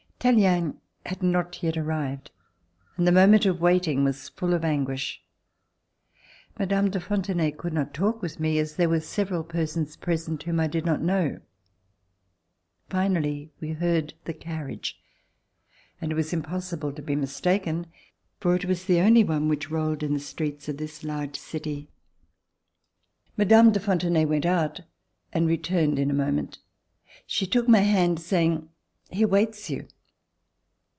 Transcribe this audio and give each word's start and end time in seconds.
Tallien 0.23 0.77
had 1.03 1.23
not 1.23 1.63
yet 1.63 1.75
arrived 1.75 2.29
and 2.95 3.07
the 3.07 3.11
moment 3.11 3.47
of 3.47 3.59
waiting 3.59 4.03
was 4.03 4.29
full 4.29 4.53
of 4.53 4.63
anguish. 4.63 5.19
Mme. 6.59 6.89
de 6.89 6.99
Fontenay 6.99 7.49
could 7.49 7.73
not 7.73 7.91
talk 7.91 8.21
with 8.21 8.39
me 8.39 8.59
as 8.59 8.75
there 8.75 8.87
were 8.87 8.99
several 8.99 9.43
persons 9.43 9.95
present 9.97 10.43
whom 10.43 10.59
I 10.59 10.67
did 10.67 10.85
not 10.85 11.01
know. 11.01 11.39
Finally 12.87 13.51
we 13.59 13.71
heard 13.71 14.13
the 14.25 14.33
carriage, 14.35 15.01
and 15.99 16.11
it 16.11 16.15
was 16.15 16.33
impossible 16.33 16.93
to 16.93 17.01
be 17.01 17.15
mistaken, 17.15 17.87
for 18.39 18.53
it 18.55 18.65
was 18.65 18.85
the 18.85 18.99
only 18.99 19.23
one 19.23 19.47
which 19.49 19.71
rolled 19.71 20.03
in 20.03 20.13
the 20.13 20.19
streets 20.19 20.69
of 20.69 20.77
this 20.77 21.03
large 21.03 21.35
city. 21.35 21.89
Mme. 23.37 23.71
de 23.71 23.79
Fontenay 23.79 24.25
went 24.25 24.45
out 24.45 24.81
and 25.33 25.47
returned 25.47 25.97
in 25.97 26.11
a 26.11 26.13
moment. 26.13 26.59
She 27.25 27.47
took 27.47 27.67
my 27.67 27.79
hand 27.79 28.19
saying: 28.19 28.69
"He 29.09 29.23
awaits 29.23 29.67
you." 29.71 29.87